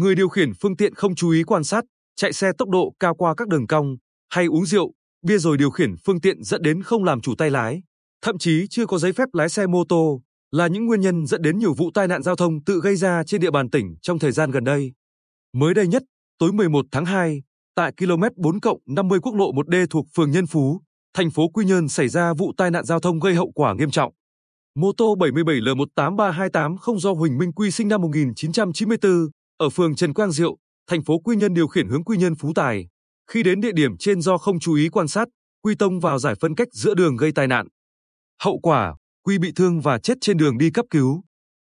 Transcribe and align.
người 0.00 0.14
điều 0.14 0.28
khiển 0.28 0.52
phương 0.54 0.76
tiện 0.76 0.94
không 0.94 1.14
chú 1.14 1.30
ý 1.30 1.42
quan 1.42 1.64
sát, 1.64 1.84
chạy 2.16 2.32
xe 2.32 2.52
tốc 2.58 2.68
độ 2.68 2.94
cao 3.00 3.14
qua 3.14 3.34
các 3.34 3.48
đường 3.48 3.66
cong, 3.66 3.96
hay 4.30 4.46
uống 4.46 4.66
rượu, 4.66 4.92
bia 5.26 5.38
rồi 5.38 5.56
điều 5.56 5.70
khiển 5.70 5.94
phương 6.04 6.20
tiện 6.20 6.42
dẫn 6.42 6.62
đến 6.62 6.82
không 6.82 7.04
làm 7.04 7.20
chủ 7.20 7.34
tay 7.38 7.50
lái, 7.50 7.82
thậm 8.22 8.38
chí 8.38 8.66
chưa 8.70 8.86
có 8.86 8.98
giấy 8.98 9.12
phép 9.12 9.28
lái 9.32 9.48
xe 9.48 9.66
mô 9.66 9.84
tô, 9.88 10.22
là 10.50 10.66
những 10.66 10.86
nguyên 10.86 11.00
nhân 11.00 11.26
dẫn 11.26 11.42
đến 11.42 11.58
nhiều 11.58 11.74
vụ 11.74 11.90
tai 11.94 12.08
nạn 12.08 12.22
giao 12.22 12.36
thông 12.36 12.64
tự 12.64 12.80
gây 12.82 12.96
ra 12.96 13.22
trên 13.24 13.40
địa 13.40 13.50
bàn 13.50 13.70
tỉnh 13.70 13.94
trong 14.02 14.18
thời 14.18 14.32
gian 14.32 14.50
gần 14.50 14.64
đây. 14.64 14.92
Mới 15.52 15.74
đây 15.74 15.86
nhất, 15.86 16.02
tối 16.38 16.52
11 16.52 16.86
tháng 16.92 17.04
2, 17.04 17.42
tại 17.74 17.92
km 17.92 18.22
4 18.36 18.58
50 18.86 19.20
quốc 19.22 19.34
lộ 19.34 19.52
1D 19.52 19.86
thuộc 19.90 20.06
phường 20.16 20.30
Nhân 20.30 20.46
Phú, 20.46 20.80
thành 21.14 21.30
phố 21.30 21.48
Quy 21.48 21.64
Nhơn 21.64 21.88
xảy 21.88 22.08
ra 22.08 22.34
vụ 22.34 22.52
tai 22.56 22.70
nạn 22.70 22.84
giao 22.84 23.00
thông 23.00 23.20
gây 23.20 23.34
hậu 23.34 23.50
quả 23.54 23.74
nghiêm 23.74 23.90
trọng. 23.90 24.12
Mô 24.74 24.92
tô 24.92 25.16
77L18328 25.16 26.76
không 26.76 26.98
do 27.00 27.12
Huỳnh 27.12 27.38
Minh 27.38 27.52
Quy 27.52 27.70
sinh 27.70 27.88
năm 27.88 28.02
1994 28.02 29.10
ở 29.60 29.70
phường 29.70 29.94
Trần 29.94 30.14
Quang 30.14 30.32
Diệu, 30.32 30.56
thành 30.86 31.04
phố 31.04 31.18
Quy 31.18 31.36
Nhơn 31.36 31.54
điều 31.54 31.68
khiển 31.68 31.88
hướng 31.88 32.04
Quy 32.04 32.16
Nhơn 32.16 32.34
Phú 32.34 32.52
Tài. 32.54 32.88
Khi 33.30 33.42
đến 33.42 33.60
địa 33.60 33.72
điểm 33.72 33.96
trên 33.98 34.20
do 34.20 34.38
không 34.38 34.60
chú 34.60 34.74
ý 34.74 34.88
quan 34.88 35.08
sát, 35.08 35.28
Quy 35.62 35.74
tông 35.74 36.00
vào 36.00 36.18
giải 36.18 36.34
phân 36.40 36.54
cách 36.54 36.68
giữa 36.72 36.94
đường 36.94 37.16
gây 37.16 37.32
tai 37.32 37.46
nạn. 37.46 37.66
Hậu 38.42 38.58
quả, 38.58 38.96
Quy 39.24 39.38
bị 39.38 39.52
thương 39.56 39.80
và 39.80 39.98
chết 39.98 40.14
trên 40.20 40.36
đường 40.36 40.58
đi 40.58 40.70
cấp 40.70 40.86
cứu. 40.90 41.22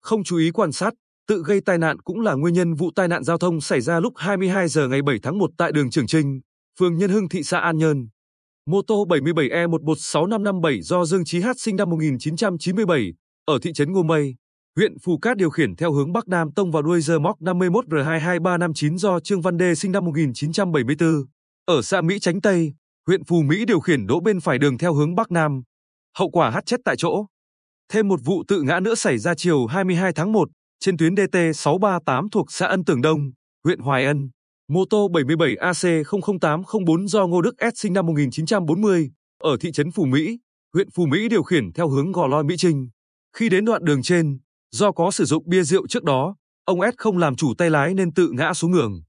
Không 0.00 0.24
chú 0.24 0.36
ý 0.36 0.50
quan 0.50 0.72
sát, 0.72 0.94
tự 1.28 1.42
gây 1.46 1.60
tai 1.60 1.78
nạn 1.78 1.98
cũng 2.00 2.20
là 2.20 2.34
nguyên 2.34 2.54
nhân 2.54 2.74
vụ 2.74 2.90
tai 2.94 3.08
nạn 3.08 3.24
giao 3.24 3.38
thông 3.38 3.60
xảy 3.60 3.80
ra 3.80 4.00
lúc 4.00 4.12
22 4.16 4.68
giờ 4.68 4.88
ngày 4.88 5.02
7 5.02 5.18
tháng 5.22 5.38
1 5.38 5.50
tại 5.58 5.72
đường 5.72 5.90
Trường 5.90 6.06
Trinh, 6.06 6.40
phường 6.78 6.98
Nhân 6.98 7.10
Hưng 7.10 7.28
thị 7.28 7.42
xã 7.42 7.58
An 7.58 7.78
Nhơn. 7.78 8.08
Mô 8.66 8.82
tô 8.82 9.06
77E116557 9.08 10.80
do 10.82 11.04
Dương 11.04 11.24
Chí 11.24 11.40
Hát 11.40 11.56
sinh 11.60 11.76
năm 11.76 11.90
1997 11.90 13.12
ở 13.44 13.58
thị 13.62 13.70
trấn 13.74 13.92
Ngô 13.92 14.02
Mây, 14.02 14.34
huyện 14.78 14.98
Phù 14.98 15.18
Cát 15.18 15.36
điều 15.36 15.50
khiển 15.50 15.76
theo 15.76 15.92
hướng 15.92 16.12
Bắc 16.12 16.28
Nam 16.28 16.52
tông 16.52 16.70
vào 16.70 16.82
đuôi 16.82 17.00
dơ 17.00 17.18
móc 17.18 17.42
51 17.42 17.86
R22359 17.86 18.96
do 18.96 19.20
Trương 19.20 19.40
Văn 19.40 19.56
Đê 19.56 19.74
sinh 19.74 19.92
năm 19.92 20.04
1974 20.04 21.24
ở 21.64 21.82
xã 21.82 22.00
Mỹ 22.00 22.18
Chánh 22.18 22.40
Tây, 22.40 22.72
huyện 23.06 23.24
Phù 23.24 23.42
Mỹ 23.42 23.64
điều 23.64 23.80
khiển 23.80 24.06
đỗ 24.06 24.20
bên 24.20 24.40
phải 24.40 24.58
đường 24.58 24.78
theo 24.78 24.94
hướng 24.94 25.14
Bắc 25.14 25.30
Nam. 25.30 25.62
Hậu 26.18 26.30
quả 26.30 26.50
hát 26.50 26.66
chết 26.66 26.76
tại 26.84 26.96
chỗ. 26.98 27.26
Thêm 27.92 28.08
một 28.08 28.20
vụ 28.24 28.44
tự 28.48 28.62
ngã 28.62 28.80
nữa 28.80 28.94
xảy 28.94 29.18
ra 29.18 29.34
chiều 29.34 29.66
22 29.66 30.12
tháng 30.12 30.32
1 30.32 30.48
trên 30.80 30.96
tuyến 30.96 31.16
DT 31.16 31.36
638 31.54 32.30
thuộc 32.30 32.52
xã 32.52 32.66
Ân 32.66 32.84
Tường 32.84 33.02
Đông, 33.02 33.30
huyện 33.64 33.80
Hoài 33.80 34.04
Ân. 34.04 34.30
Mô 34.68 34.84
tô 34.90 35.08
77 35.08 35.56
AC00804 35.56 37.06
do 37.06 37.26
Ngô 37.26 37.42
Đức 37.42 37.54
S 37.60 37.80
sinh 37.80 37.92
năm 37.92 38.06
1940 38.06 39.10
ở 39.42 39.56
thị 39.60 39.72
trấn 39.72 39.90
Phù 39.90 40.04
Mỹ, 40.04 40.38
huyện 40.74 40.90
Phù 40.90 41.06
Mỹ 41.06 41.28
điều 41.28 41.42
khiển 41.42 41.72
theo 41.72 41.88
hướng 41.88 42.12
Gò 42.12 42.26
Loi 42.26 42.44
Mỹ 42.44 42.54
Trinh. 42.58 42.88
Khi 43.36 43.48
đến 43.48 43.64
đoạn 43.64 43.84
đường 43.84 44.02
trên, 44.02 44.38
do 44.70 44.92
có 44.92 45.10
sử 45.10 45.24
dụng 45.24 45.42
bia 45.46 45.62
rượu 45.62 45.86
trước 45.86 46.04
đó, 46.04 46.36
ông 46.64 46.80
S 46.80 46.94
không 46.96 47.18
làm 47.18 47.36
chủ 47.36 47.54
tay 47.58 47.70
lái 47.70 47.94
nên 47.94 48.14
tự 48.14 48.30
ngã 48.32 48.54
xuống 48.54 48.72
đường. 48.72 49.02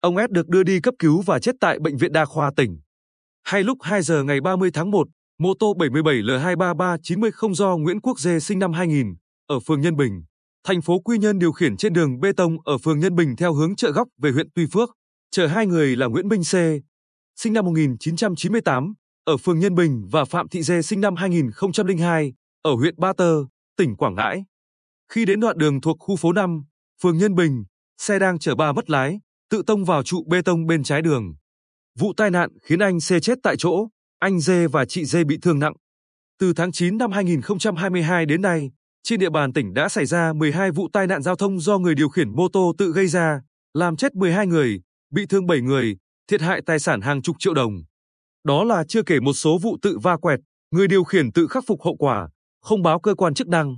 Ông 0.00 0.16
S 0.16 0.30
được 0.30 0.48
đưa 0.48 0.62
đi 0.62 0.80
cấp 0.80 0.94
cứu 0.98 1.22
và 1.22 1.38
chết 1.38 1.54
tại 1.60 1.78
bệnh 1.78 1.96
viện 1.96 2.12
đa 2.12 2.24
khoa 2.24 2.50
tỉnh. 2.56 2.78
Hay 3.42 3.62
lúc 3.62 3.78
2 3.82 4.02
giờ 4.02 4.22
ngày 4.22 4.40
30 4.40 4.70
tháng 4.74 4.90
1, 4.90 5.08
mô 5.38 5.54
tô 5.58 5.74
77 5.74 6.14
L23390 6.14 7.54
do 7.54 7.76
Nguyễn 7.76 8.00
Quốc 8.00 8.18
Dê 8.20 8.40
sinh 8.40 8.58
năm 8.58 8.72
2000 8.72 9.14
ở 9.46 9.60
phường 9.60 9.80
Nhân 9.80 9.96
Bình, 9.96 10.24
thành 10.64 10.82
phố 10.82 10.98
Quy 10.98 11.18
Nhơn 11.18 11.38
điều 11.38 11.52
khiển 11.52 11.76
trên 11.76 11.92
đường 11.92 12.20
bê 12.20 12.32
tông 12.36 12.56
ở 12.64 12.78
phường 12.78 13.00
Nhân 13.00 13.14
Bình 13.14 13.36
theo 13.36 13.54
hướng 13.54 13.76
chợ 13.76 13.90
góc 13.90 14.08
về 14.22 14.30
huyện 14.30 14.48
Tuy 14.54 14.66
Phước, 14.72 14.90
chở 15.30 15.46
hai 15.46 15.66
người 15.66 15.96
là 15.96 16.06
Nguyễn 16.06 16.28
Minh 16.28 16.42
C, 16.42 16.54
sinh 17.36 17.52
năm 17.52 17.64
1998, 17.64 18.94
ở 19.24 19.36
phường 19.36 19.58
Nhân 19.58 19.74
Bình 19.74 20.06
và 20.10 20.24
Phạm 20.24 20.48
Thị 20.48 20.62
Dê 20.62 20.82
sinh 20.82 21.00
năm 21.00 21.16
2002, 21.16 22.32
ở 22.62 22.74
huyện 22.74 22.94
Ba 22.98 23.12
Tơ, 23.12 23.44
tỉnh 23.76 23.96
Quảng 23.96 24.14
Ngãi. 24.14 24.44
Khi 25.12 25.24
đến 25.24 25.40
đoạn 25.40 25.58
đường 25.58 25.80
thuộc 25.80 25.96
khu 26.00 26.16
phố 26.16 26.32
5, 26.32 26.64
phường 27.02 27.18
Nhân 27.18 27.34
Bình, 27.34 27.64
xe 27.98 28.18
đang 28.18 28.38
chở 28.38 28.54
ba 28.54 28.72
mất 28.72 28.90
lái, 28.90 29.20
tự 29.50 29.62
tông 29.66 29.84
vào 29.84 30.02
trụ 30.02 30.24
bê 30.28 30.42
tông 30.42 30.66
bên 30.66 30.82
trái 30.82 31.02
đường. 31.02 31.34
Vụ 31.98 32.12
tai 32.16 32.30
nạn 32.30 32.50
khiến 32.62 32.78
anh 32.78 32.98
C 32.98 33.22
chết 33.22 33.38
tại 33.42 33.56
chỗ, 33.58 33.88
anh 34.18 34.40
Dê 34.40 34.66
và 34.66 34.84
chị 34.84 35.04
Dê 35.04 35.24
bị 35.24 35.38
thương 35.42 35.58
nặng. 35.58 35.72
Từ 36.38 36.52
tháng 36.52 36.72
9 36.72 36.98
năm 36.98 37.12
2022 37.12 38.26
đến 38.26 38.42
nay, 38.42 38.70
trên 39.02 39.20
địa 39.20 39.30
bàn 39.30 39.52
tỉnh 39.52 39.74
đã 39.74 39.88
xảy 39.88 40.06
ra 40.06 40.32
12 40.32 40.70
vụ 40.70 40.88
tai 40.92 41.06
nạn 41.06 41.22
giao 41.22 41.36
thông 41.36 41.60
do 41.60 41.78
người 41.78 41.94
điều 41.94 42.08
khiển 42.08 42.36
mô 42.36 42.48
tô 42.48 42.74
tự 42.78 42.92
gây 42.92 43.06
ra, 43.06 43.40
làm 43.74 43.96
chết 43.96 44.14
12 44.14 44.46
người, 44.46 44.80
bị 45.10 45.26
thương 45.26 45.46
7 45.46 45.60
người, 45.60 45.96
thiệt 46.30 46.40
hại 46.40 46.60
tài 46.66 46.78
sản 46.78 47.00
hàng 47.00 47.22
chục 47.22 47.36
triệu 47.38 47.54
đồng. 47.54 47.72
Đó 48.44 48.64
là 48.64 48.84
chưa 48.88 49.02
kể 49.02 49.20
một 49.20 49.32
số 49.32 49.58
vụ 49.58 49.78
tự 49.82 49.98
va 49.98 50.16
quẹt, 50.16 50.40
người 50.70 50.88
điều 50.88 51.04
khiển 51.04 51.32
tự 51.32 51.46
khắc 51.46 51.64
phục 51.66 51.82
hậu 51.82 51.96
quả, 51.96 52.28
không 52.60 52.82
báo 52.82 53.00
cơ 53.00 53.14
quan 53.14 53.34
chức 53.34 53.48
năng. 53.48 53.76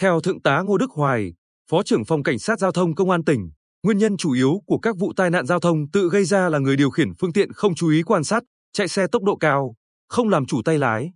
Theo 0.00 0.20
Thượng 0.20 0.42
tá 0.42 0.62
Ngô 0.66 0.78
Đức 0.78 0.90
Hoài, 0.90 1.34
Phó 1.70 1.82
trưởng 1.82 2.04
phòng 2.04 2.22
Cảnh 2.22 2.38
sát 2.38 2.58
Giao 2.58 2.72
thông 2.72 2.94
Công 2.94 3.10
an 3.10 3.24
tỉnh, 3.24 3.50
nguyên 3.82 3.98
nhân 3.98 4.16
chủ 4.16 4.32
yếu 4.32 4.62
của 4.66 4.78
các 4.78 4.96
vụ 4.98 5.12
tai 5.16 5.30
nạn 5.30 5.46
giao 5.46 5.60
thông 5.60 5.90
tự 5.90 6.08
gây 6.12 6.24
ra 6.24 6.48
là 6.48 6.58
người 6.58 6.76
điều 6.76 6.90
khiển 6.90 7.14
phương 7.18 7.32
tiện 7.32 7.52
không 7.52 7.74
chú 7.74 7.90
ý 7.90 8.02
quan 8.02 8.24
sát, 8.24 8.42
chạy 8.72 8.88
xe 8.88 9.06
tốc 9.06 9.22
độ 9.22 9.36
cao, 9.36 9.74
không 10.08 10.28
làm 10.28 10.46
chủ 10.46 10.62
tay 10.64 10.78
lái. 10.78 11.12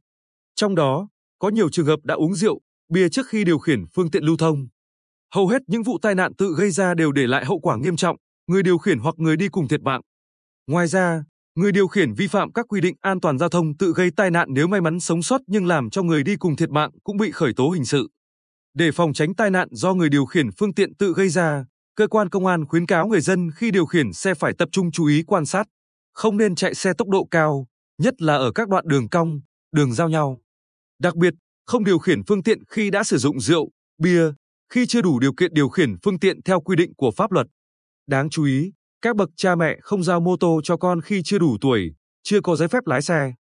Trong 0.55 0.75
đó, 0.75 1.09
có 1.39 1.49
nhiều 1.49 1.69
trường 1.71 1.87
hợp 1.87 1.99
đã 2.05 2.15
uống 2.15 2.35
rượu, 2.35 2.61
bia 2.93 3.09
trước 3.09 3.27
khi 3.29 3.45
điều 3.45 3.59
khiển 3.59 3.85
phương 3.95 4.11
tiện 4.11 4.25
lưu 4.25 4.37
thông. 4.37 4.69
Hầu 5.35 5.49
hết 5.49 5.63
những 5.67 5.83
vụ 5.83 5.99
tai 6.03 6.15
nạn 6.15 6.35
tự 6.35 6.55
gây 6.59 6.71
ra 6.71 6.95
đều 6.95 7.13
để 7.13 7.27
lại 7.27 7.45
hậu 7.45 7.59
quả 7.59 7.77
nghiêm 7.77 7.97
trọng, 7.97 8.17
người 8.47 8.63
điều 8.63 8.79
khiển 8.79 8.99
hoặc 8.99 9.15
người 9.19 9.37
đi 9.37 9.49
cùng 9.49 9.69
thiệt 9.69 9.83
mạng. 9.83 10.01
Ngoài 10.67 10.87
ra, 10.87 11.25
người 11.55 11.73
điều 11.73 11.89
khiển 11.89 12.15
vi 12.15 12.27
phạm 12.27 12.53
các 12.53 12.67
quy 12.69 12.81
định 12.81 12.97
an 13.01 13.21
toàn 13.21 13.39
giao 13.39 13.49
thông 13.49 13.77
tự 13.77 13.93
gây 13.97 14.11
tai 14.17 14.31
nạn 14.31 14.49
nếu 14.51 14.67
may 14.67 14.81
mắn 14.81 15.01
sống 15.01 15.23
sót 15.23 15.41
nhưng 15.47 15.67
làm 15.67 15.91
cho 15.91 16.03
người 16.03 16.23
đi 16.23 16.37
cùng 16.37 16.57
thiệt 16.57 16.71
mạng 16.71 16.91
cũng 17.05 17.17
bị 17.17 17.31
khởi 17.31 17.53
tố 17.57 17.71
hình 17.71 17.85
sự. 17.85 18.09
Để 18.75 18.91
phòng 18.93 19.13
tránh 19.13 19.35
tai 19.35 19.51
nạn 19.51 19.69
do 19.71 19.95
người 19.95 20.09
điều 20.09 20.25
khiển 20.25 20.51
phương 20.53 20.75
tiện 20.75 20.95
tự 20.95 21.13
gây 21.17 21.29
ra, 21.29 21.65
cơ 21.97 22.07
quan 22.07 22.29
công 22.29 22.47
an 22.47 22.67
khuyến 22.67 22.87
cáo 22.87 23.07
người 23.07 23.21
dân 23.21 23.51
khi 23.57 23.71
điều 23.71 23.87
khiển 23.87 24.13
xe 24.13 24.35
phải 24.35 24.53
tập 24.59 24.69
trung 24.73 24.91
chú 24.91 25.07
ý 25.07 25.23
quan 25.27 25.47
sát, 25.47 25.69
không 26.13 26.37
nên 26.37 26.55
chạy 26.55 26.75
xe 26.75 26.93
tốc 26.93 27.09
độ 27.09 27.29
cao, 27.31 27.67
nhất 27.99 28.23
là 28.23 28.37
ở 28.37 28.53
các 28.53 28.69
đoạn 28.69 28.85
đường 28.89 29.09
cong, 29.09 29.41
đường 29.73 29.93
giao 29.93 30.09
nhau. 30.09 30.41
Đặc 30.99 31.17
biệt, 31.17 31.35
không 31.67 31.85
điều 31.85 31.99
khiển 31.99 32.23
phương 32.23 32.43
tiện 32.43 32.65
khi 32.69 32.91
đã 32.91 33.05
sử 33.05 33.19
dụng 33.19 33.41
rượu, 33.41 33.71
bia, 33.99 34.23
khi 34.73 34.87
chưa 34.87 35.03
đủ 35.03 35.19
điều 35.19 35.33
kiện 35.33 35.55
điều 35.55 35.69
khiển 35.69 35.97
phương 36.03 36.19
tiện 36.19 36.43
theo 36.43 36.61
quy 36.61 36.77
định 36.77 36.95
của 36.95 37.11
pháp 37.11 37.33
luật. 37.33 37.47
Đáng 38.07 38.31
chú 38.31 38.45
ý, 38.45 38.73
các 39.03 39.17
bậc 39.17 39.31
cha 39.37 39.55
mẹ 39.55 39.79
không 39.83 40.03
giao 40.03 40.21
mô 40.21 40.37
tô 40.37 40.61
cho 40.65 40.77
con 40.77 41.01
khi 41.01 41.23
chưa 41.25 41.39
đủ 41.39 41.57
tuổi, 41.61 41.95
chưa 42.23 42.41
có 42.41 42.57
giấy 42.57 42.69
phép 42.69 42.87
lái 42.87 43.03
xe. 43.03 43.33